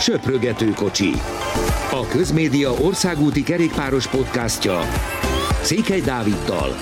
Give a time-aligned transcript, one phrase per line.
[0.00, 1.10] Söprögető kocsi.
[1.90, 4.80] A Közmédia országúti kerékpáros podcastja
[5.62, 6.74] Székely Dáviddal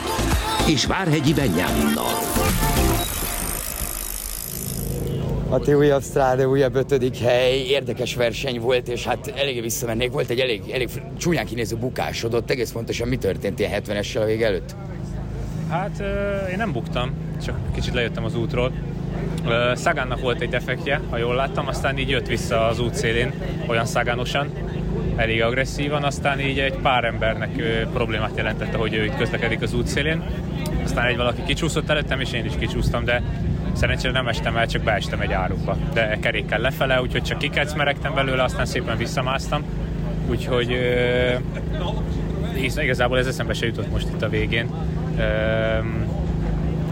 [0.69, 2.15] és Várhegyi Benyáminnal.
[5.49, 10.11] A ti újabb stráde, újabb ötödik hely, érdekes verseny volt, és hát eléggé visszamennék.
[10.13, 10.89] Volt egy elég, elég
[11.19, 14.75] csúnyán kinéző bukásod ott, egész pontosan mi történt ilyen 70-essel a vég előtt?
[15.69, 16.03] Hát
[16.51, 17.13] én nem buktam,
[17.45, 18.73] csak kicsit lejöttem az útról.
[19.75, 23.33] Szagánnak volt egy defektje, ha jól láttam, aztán így jött vissza az út szélén,
[23.67, 24.51] olyan szagánosan,
[25.17, 27.51] elég agresszívan, aztán így egy pár embernek
[27.93, 30.23] problémát jelentette, hogy ő itt közlekedik az út szélén.
[30.85, 33.23] Aztán egy valaki kicsúszott előttem, és én is kicsúsztam, de
[33.73, 35.77] szerencsére nem estem el, csak beestem egy árukba.
[35.93, 39.65] De kerékkel lefele, úgyhogy csak kikecmeregtem belőle, aztán szépen visszamásztam.
[40.29, 40.77] Úgyhogy
[42.77, 44.71] igazából ez eszembe se jutott most itt a végén.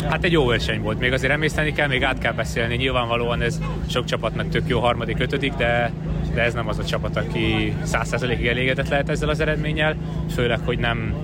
[0.09, 2.77] Hát egy jó verseny volt, még azért emészteni kell, még át kell beszélni.
[2.77, 5.93] Nyilvánvalóan ez sok csapatnak tök jó harmadik, ötödik, de,
[6.35, 9.97] de ez nem az a csapat, aki 100%-ig elégedett lehet ezzel az eredménnyel,
[10.35, 11.15] főleg, hogy nem,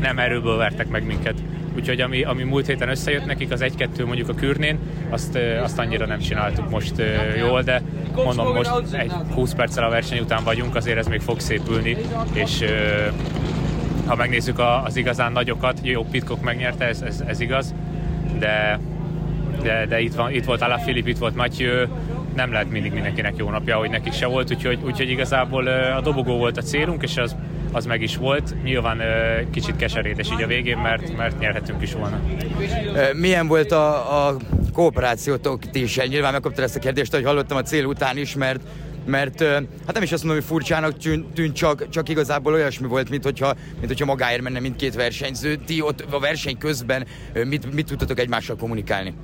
[0.00, 1.34] nem erőből vertek meg minket.
[1.76, 4.78] Úgyhogy ami, ami múlt héten összejött nekik, az egy-kettő mondjuk a kürnén,
[5.10, 6.94] azt, azt annyira nem csináltuk most
[7.38, 7.82] jól, de
[8.14, 11.96] mondom, most egy 20 perccel a verseny után vagyunk, azért ez még fog szépülni,
[12.32, 12.64] és
[14.06, 17.74] ha megnézzük az igazán nagyokat, jó, Pitkok megnyerte, ez, ez, ez igaz,
[18.38, 18.80] de,
[19.62, 21.88] de, de itt, van, itt volt Alá Filip, itt volt Matyő,
[22.34, 26.36] nem lehet mindig mindenkinek jó napja, hogy nekik se volt, úgyhogy, úgyhogy igazából a dobogó
[26.36, 27.36] volt a célunk, és az,
[27.72, 28.54] az meg is volt.
[28.62, 29.00] Nyilván
[29.50, 32.20] kicsit keserétes így a végén, mert, mert nyerhetünk is volna.
[33.12, 34.36] Milyen volt a, a
[34.72, 35.98] kooperációtok ti is?
[36.08, 38.60] Nyilván megkaptad ezt a kérdést, hogy hallottam a cél után is, mert
[39.08, 40.96] mert hát nem is azt mondom, hogy furcsának
[41.34, 45.56] tűnt, csak, csak igazából olyasmi volt, mint hogyha, mint hogyha magáért menne mindkét versenyző.
[45.66, 47.06] Ti ott a verseny közben
[47.44, 49.14] mit, mit tudtatok egymással kommunikálni?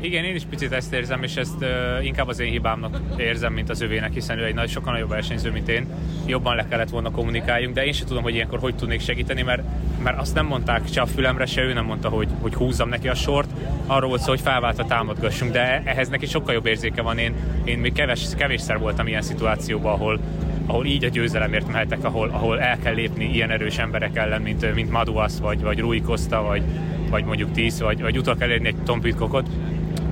[0.00, 3.70] Igen, én is picit ezt érzem, és ezt uh, inkább az én hibámnak érzem, mint
[3.70, 5.86] az övének, hiszen ő egy nagy, sokkal nagyobb versenyző, mint én.
[6.26, 9.62] Jobban le kellett volna kommunikáljunk, de én sem tudom, hogy ilyenkor hogy tudnék segíteni, mert,
[10.02, 13.08] mert azt nem mondták se a fülemre, se ő nem mondta, hogy, hogy húzzam neki
[13.08, 13.50] a sort.
[13.86, 17.18] Arról volt szó, hogy felváltva támadgassunk, de ehhez neki sokkal jobb érzéke van.
[17.18, 20.20] Én, én még keves, kevésszer voltam ilyen szituációban, ahol,
[20.66, 24.74] ahol így a győzelemért mehetek, ahol, ahol el kell lépni ilyen erős emberek ellen, mint,
[24.74, 26.62] mint Maduas, vagy, vagy Rui Costa, vagy,
[27.10, 29.48] vagy mondjuk Tíz, vagy, vagy utal kell érni egy Tom Pitkokot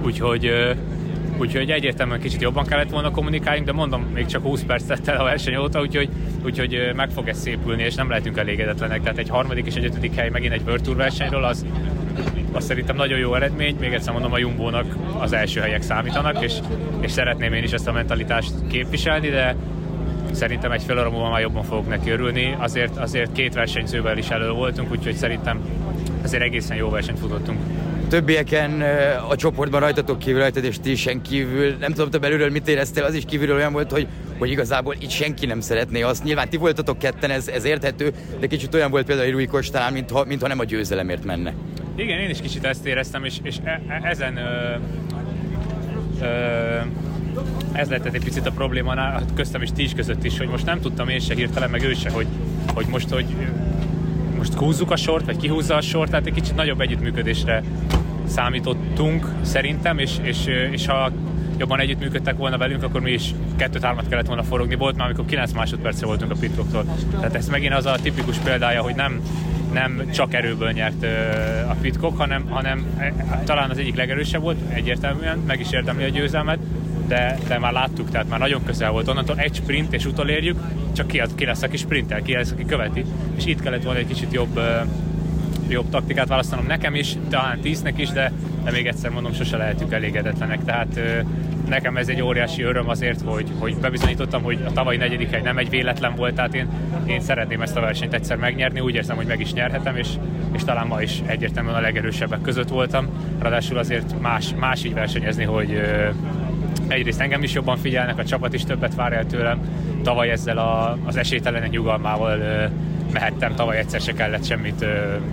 [0.05, 0.75] Úgyhogy,
[1.39, 5.21] úgyhogy egyértelműen kicsit jobban kellett volna kommunikáljunk, de mondom, még csak 20 perc tett el
[5.21, 6.09] a verseny óta, úgyhogy,
[6.45, 9.03] úgyhogy meg fog ez szépülni, és nem lehetünk elégedetlenek.
[9.03, 11.67] Tehát egy harmadik és egy ötödik hely megint egy World versenyről, az,
[12.53, 13.77] az szerintem nagyon jó eredmény.
[13.81, 16.55] Még egyszer mondom, a Jumbo-nak az első helyek számítanak, és,
[17.01, 19.57] és szeretném én is ezt a mentalitást képviselni, de
[20.31, 22.57] szerintem egy fél óra már jobban fogok neki örülni.
[22.59, 25.61] Azért, azért két versenyzővel is elő voltunk, úgyhogy szerintem
[26.23, 27.59] azért egészen jó versenyt futottunk
[28.09, 28.83] többieken
[29.29, 31.77] a csoportban rajtatok kívül rajtad, és ti kívül.
[31.81, 34.07] Nem tudom, te belülről mit éreztél, az is kívülről olyan volt, hogy,
[34.39, 36.25] hogy igazából itt senki nem szeretné azt.
[36.25, 40.25] Nyilván ti voltatok ketten, ez, ez érthető, de kicsit olyan volt például Rui Kostán, mintha,
[40.25, 41.53] mintha nem a győzelemért menne.
[41.97, 44.77] Igen, én is kicsit ezt éreztem, és, és e, e, ezen ö,
[46.21, 46.27] ö,
[47.73, 50.65] ez lett egy picit a probléma hát köztem is ti is között is, hogy most
[50.65, 52.27] nem tudtam én se hirtelen, meg ő se, hogy,
[52.75, 53.27] hogy most, hogy
[54.47, 57.63] most húzzuk a sort, vagy kihúzza a sort, tehát egy kicsit nagyobb együttműködésre
[58.27, 61.11] számítottunk szerintem, és, és, és ha
[61.59, 64.75] jobban együttműködtek volna velünk, akkor mi is kettőt-hármat kellett volna forogni.
[64.75, 66.85] Volt már, amikor 9 másodpercre voltunk a pitkoktól.
[67.11, 69.21] Tehát ez megint az a tipikus példája, hogy nem,
[69.73, 71.07] nem csak erőből nyert
[71.69, 73.13] a pitkok, hanem, hanem e,
[73.45, 76.59] talán az egyik legerősebb volt, egyértelműen, meg is érdemli a győzelmet,
[77.07, 79.09] de, de már láttuk, tehát már nagyon közel volt.
[79.09, 80.59] Onnantól egy sprint és utolérjük,
[80.93, 83.05] csak ki, ki lesz, aki sprintel, ki lesz, aki követi.
[83.37, 84.61] És itt kellett volna egy kicsit jobb,
[85.69, 88.33] jobb taktikát választanom nekem is, talán tíznek is, de,
[88.65, 90.65] de még egyszer mondom, sose lehetünk elégedetlenek.
[90.65, 91.01] Tehát
[91.69, 95.59] nekem ez egy óriási öröm azért, hogy, hogy bebizonyítottam, hogy a tavalyi negyedik hely nem
[95.59, 96.69] egy véletlen volt, tehát én,
[97.07, 100.09] én szeretném ezt a versenyt egyszer megnyerni, úgy érzem, hogy meg is nyerhetem, és,
[100.53, 103.09] és talán ma is egyértelműen a legerősebbek között voltam.
[103.39, 105.81] Ráadásul azért más, más így versenyezni, hogy
[106.95, 109.61] egyrészt engem is jobban figyelnek, a csapat is többet vár el tőlem.
[110.03, 112.39] Tavaly ezzel a, az esélytelenek nyugalmával
[113.13, 114.85] mehettem, tavaly egyszer se kellett semmit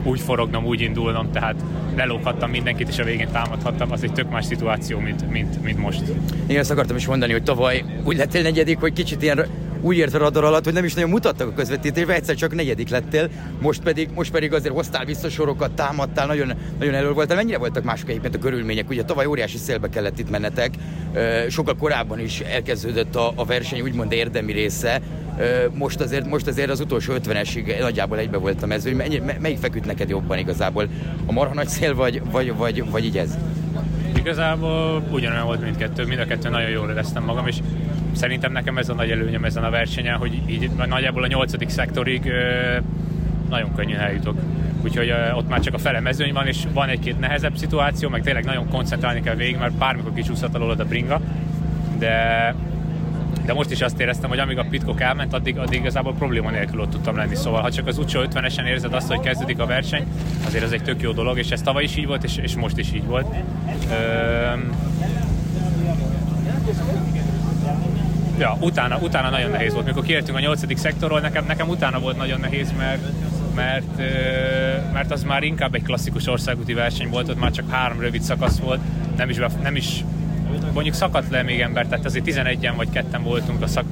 [0.03, 1.55] úgy forognom, úgy indulnom, tehát
[1.95, 6.01] lelóghattam mindenkit, és a végén támadhattam, az egy tök más szituáció, mint, mint, mint most.
[6.47, 9.45] Én azt akartam is mondani, hogy tavaly úgy lettél negyedik, hogy kicsit ilyen
[9.81, 12.89] úgy ért a radar alatt, hogy nem is nagyon mutattak a közvetítésben, egyszer csak negyedik
[12.89, 13.29] lettél,
[13.61, 17.35] most pedig, most pedig azért hoztál vissza sorokat, támadtál, nagyon, nagyon elő voltál.
[17.35, 18.89] Mennyire voltak mások egyébként a körülmények?
[18.89, 20.73] Ugye tavaly óriási szélbe kellett itt mennetek,
[21.49, 25.01] sokkal korábban is elkezdődött a, a verseny úgymond érdemi része,
[25.73, 28.95] most azért, most azért az utolsó 50-esig nagyjából egybe volt a mező.
[28.95, 30.87] Mennyi, melyik feküdt neked jobban igazából?
[31.25, 33.37] A marha nagy szél, vagy, vagy, vagy, vagy így ez?
[34.15, 37.57] Igazából ugyanolyan volt mindkettő, mind a kettő nagyon jól éreztem magam, és
[38.11, 42.31] szerintem nekem ez a nagy előnyöm ezen a versenyen, hogy így nagyjából a nyolcadik szektorig
[43.49, 44.39] nagyon könnyen eljutok.
[44.83, 48.45] Úgyhogy ott már csak a fele mezőny van, és van egy-két nehezebb szituáció, meg tényleg
[48.45, 51.21] nagyon koncentrálni kell végig, mert bármikor kicsúszhat alól a bringa.
[51.99, 52.55] De
[53.45, 56.79] de most is azt éreztem, hogy amíg a pitkok elment, addig, addig igazából probléma nélkül
[56.79, 57.35] ott tudtam lenni.
[57.35, 60.05] Szóval, ha csak az utcsó 50-esen érzed azt, hogy kezdődik a verseny,
[60.45, 62.77] azért ez egy tök jó dolog, és ez tavaly is így volt, és, és most
[62.77, 63.35] is így volt.
[64.53, 64.69] Üm,
[68.41, 69.85] ja, utána, utána nagyon nehéz volt.
[69.85, 73.01] Mikor kiértünk a nyolcadik szektorról, nekem, nekem utána volt nagyon nehéz, mert,
[73.55, 73.97] mert,
[74.93, 78.57] mert az már inkább egy klasszikus országúti verseny volt, ott már csak három rövid szakasz
[78.57, 78.79] volt,
[79.17, 80.03] nem is, nem is
[80.73, 83.85] mondjuk szakadt le még ember, tehát azért 11-en vagy ketten voltunk a, szak,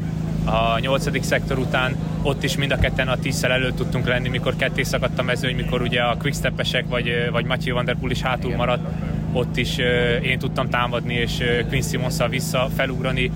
[0.46, 1.26] a 8.
[1.26, 5.20] szektor után, ott is mind a ketten a 10 előtt tudtunk lenni, mikor ketté szakadt
[5.20, 8.88] a mezőny, mikor ugye a quickstepesek vagy, vagy Matthew Van Der Poel is hátul maradt,
[9.32, 9.78] ott is
[10.22, 13.32] én tudtam támadni, és Quinn simons vissza felugrani,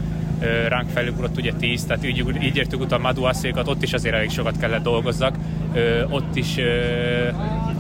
[0.68, 4.30] ránk felugrott ugye 10, tehát így, így értük utána Madu Asszékat, ott is azért elég
[4.30, 5.36] sokat kellett dolgozzak.
[6.10, 6.56] Ott is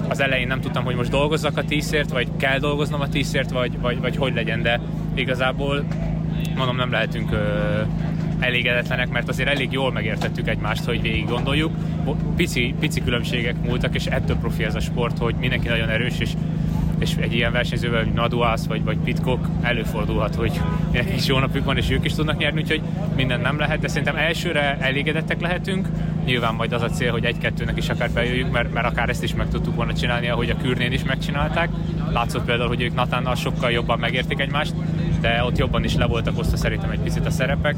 [0.07, 3.79] az elején nem tudtam, hogy most dolgozzak a 10 vagy kell dolgoznom a 10 vagy,
[3.79, 4.79] vagy, vagy hogy legyen, de
[5.13, 5.83] igazából
[6.55, 7.37] mondom nem lehetünk ö,
[8.39, 11.71] elégedetlenek, mert azért elég jól megértettük egymást, hogy végig gondoljuk.
[12.35, 16.29] Pici, pici különbségek múltak, és ettől profi ez a sport, hogy mindenki nagyon erős, és
[16.99, 20.61] és egy ilyen versenyzővel, mint Naduász vagy, vagy Pitkok előfordulhat, hogy
[20.91, 22.81] nekik is jó napjuk van, és ők is tudnak nyerni, úgyhogy
[23.15, 25.87] minden nem lehet, de szerintem elsőre elégedettek lehetünk.
[26.25, 29.35] Nyilván majd az a cél, hogy egy-kettőnek is akár bejöjjük, mert, mert akár ezt is
[29.35, 31.69] meg tudtuk volna csinálni, ahogy a Kürnén is megcsinálták.
[32.11, 34.73] Látszott például, hogy ők Natánnal sokkal jobban megértik egymást,
[35.23, 37.75] de ott jobban is le voltak osztva szerintem egy picit a szerepek.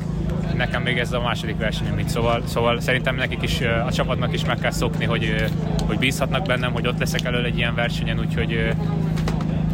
[0.55, 4.45] Nekem még ez a második verseny, mit szóval, szóval szerintem nekik is, a csapatnak is
[4.45, 5.45] meg kell szokni, hogy,
[5.85, 8.73] hogy bízhatnak bennem, hogy ott leszek elől egy ilyen versenyen, úgyhogy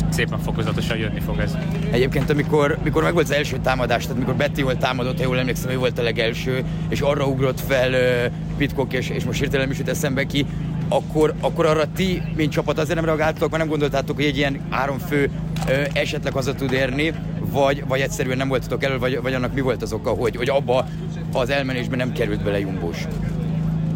[0.09, 1.57] szépen fokozatosan jönni fog ez.
[1.91, 5.39] Egyébként, amikor, amikor meg volt az első támadás, tehát mikor Betty volt támadott, ha jól
[5.39, 9.71] emlékszem, ő volt a legelső, és arra ugrott fel uh, Pitkok, és, és most hirtelen
[9.71, 10.45] is jut eszembe ki,
[10.87, 14.59] akkor, akkor arra ti, mint csapat azért nem reagáltatok, mert nem gondoltátok, hogy egy ilyen
[14.69, 15.29] három fő
[15.67, 17.13] uh, esetleg haza tud érni,
[17.51, 20.49] vagy, vagy egyszerűen nem voltatok elő, vagy, vagy annak mi volt az oka, hogy, hogy
[20.49, 20.85] abba
[21.33, 23.07] az elmenésben nem került bele Jumbós?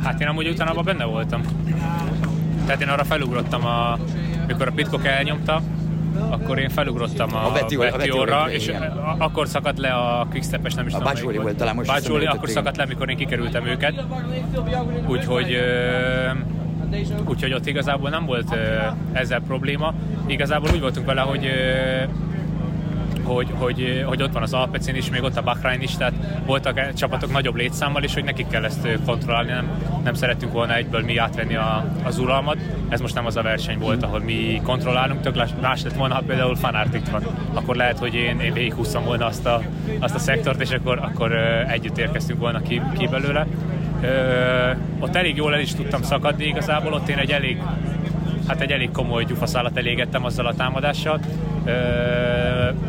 [0.03, 1.41] Hát én amúgy utána benne voltam.
[2.65, 3.97] Tehát én arra felugrottam, a,
[4.47, 5.61] mikor a Pitkok elnyomta,
[6.29, 8.81] akkor én felugrottam a, a Betty, Betty orra, és igen.
[9.17, 11.37] akkor szakadt le a Quickstep-es, nem is a tudom.
[11.37, 11.89] A volt talán most.
[11.89, 14.03] Bácsóli, akkor szakadt le, mikor én kikerültem őket.
[15.07, 15.57] Úgyhogy
[17.25, 18.57] úgyhogy ott igazából nem volt
[19.11, 19.93] ezzel probléma.
[20.25, 21.49] Igazából úgy voltunk vele, hogy
[23.25, 26.13] hogy, hogy, hogy ott van az Alpecin is, még ott a Bahrain is, tehát
[26.45, 29.69] voltak csapatok nagyobb létszámmal, és hogy nekik kell ezt kontrollálni, nem,
[30.03, 32.57] nem szerettünk volna egyből mi átvenni a, az uralmat.
[32.89, 36.21] Ez most nem az a verseny volt, ahol mi kontrollálunk, tök más lett volna, ha
[36.21, 37.23] például Fanart itt van.
[37.53, 39.61] Akkor lehet, hogy én, én végighúztam volna azt a,
[39.99, 41.33] azt a szektort, és akkor, akkor
[41.67, 43.47] együtt érkeztünk volna ki, ki belőle.
[44.01, 47.61] Ö, ott elég jól el is tudtam szakadni igazából, ott én egy elég
[48.47, 51.19] hát egy elég komoly gyufaszálat elégettem azzal a támadással.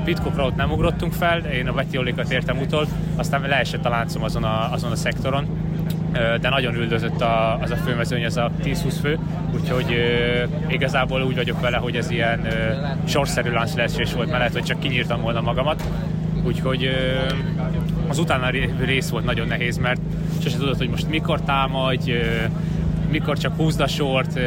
[0.04, 2.86] Pitkokra ott nem ugrottunk fel, én a Vetiolékat értem utol,
[3.16, 5.46] aztán leesett a láncom azon a, azon a szektoron,
[6.40, 9.18] de nagyon üldözött a, az a főmezőny, ez a 10-20 fő,
[9.54, 14.52] úgyhogy uh, igazából úgy vagyok vele, hogy ez ilyen uh, sorszerű láncleesés volt, mert lehet,
[14.52, 15.82] hogy csak kinyírtam volna magamat,
[16.42, 16.90] úgyhogy
[18.08, 18.50] az utána
[18.84, 20.00] rész volt nagyon nehéz, mert
[20.42, 22.18] sose tudod, hogy most mikor támadj, uh,
[23.10, 24.38] mikor csak húzd a sort,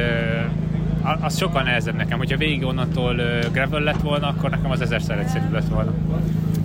[1.21, 2.17] az sokkal nehezebb nekem.
[2.17, 3.15] Hogyha végig onnantól
[3.51, 5.93] gravel lett volna, akkor nekem az ezerszer egyszerűbb lett volna.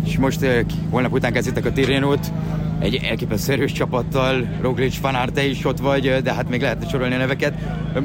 [0.05, 0.47] És most
[0.91, 2.33] holnap után kezditek a Tirénót,
[2.79, 7.15] egy elképesztő erős csapattal, Roglic, Van te is ott vagy, de hát még lehet sorolni
[7.15, 7.55] a neveket.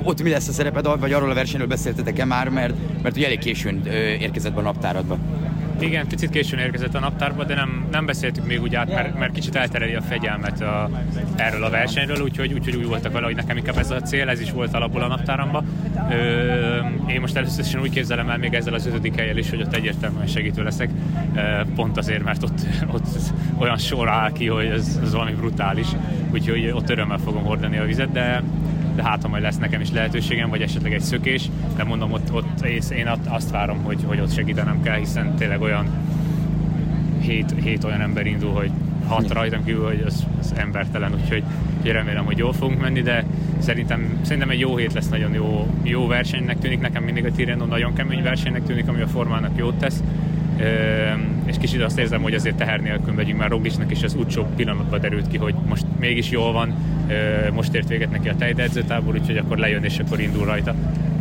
[0.04, 3.40] Ott mi lesz a szereped, vagy arról a versenyről beszéltetek-e már, mert, mert ugye elég
[3.40, 3.86] későn
[4.20, 5.18] érkezett be a naptáradba?
[5.80, 9.34] Igen, picit későn érkezett a naptárba, de nem, nem beszéltük még úgy át, mert, mert
[9.34, 10.90] kicsit eltereli a fegyelmet a,
[11.36, 14.40] erről a versenyről, úgyhogy, úgyhogy úgy voltak vele, hogy nekem inkább ez a cél, ez
[14.40, 15.64] is volt alapból a naptáramba.
[16.10, 19.76] Ö, én most először úgy képzelem el még ezzel az ötödik helyel is, hogy ott
[19.76, 20.90] egyértelműen segítő leszek,
[21.36, 21.40] ö,
[21.76, 22.60] pont azért, mert ott,
[22.94, 23.08] ott
[23.58, 25.88] olyan sor áll ki, hogy ez, ez valami brutális,
[26.32, 28.44] úgyhogy ott örömmel fogom hordani a vizet, de
[29.00, 32.34] de hát ha majd lesz nekem is lehetőségem, vagy esetleg egy szökés, de mondom, ott,
[32.34, 35.88] ott én azt várom, hogy, hogy ott segítenem kell, hiszen tényleg olyan
[37.20, 38.72] hét, hét olyan ember indul, hogy
[39.08, 41.44] hat rajtam kívül, hogy az, az embertelen, úgyhogy,
[41.78, 43.24] úgyhogy remélem, hogy jól fogunk menni, de
[43.60, 47.66] szerintem, szerintem egy jó hét lesz, nagyon jó, jó versenynek tűnik, nekem mindig a Tirreno
[47.66, 50.04] nagyon kemény versenynek tűnik, ami a formának jót tesz,
[51.46, 55.02] és kicsit azt érzem, hogy azért teher nélkül megyünk, már Roglicsnak is az utcsó pillanatban
[55.02, 56.74] derült ki, hogy most mégis jól van,
[57.54, 60.76] most ért véget neki a tejdedzőtábor, úgyhogy akkor lejön és akkor indul rajta.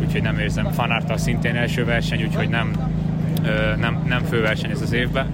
[0.05, 0.71] Úgyhogy nem érzem.
[0.71, 2.91] Fanártal szintén első verseny, úgyhogy nem,
[3.79, 5.27] nem, nem főverseny ez az évben.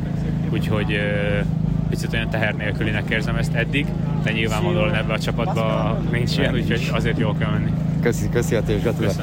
[0.49, 0.99] Úgyhogy
[1.89, 3.85] picit olyan teher nélkülinek érzem ezt eddig,
[4.23, 7.71] de nyilvánvalóan ebbe a csapatba nincs ilyen, úgyhogy azért jól kell menni.
[8.01, 9.15] Köszi, köszi, és gratulálok.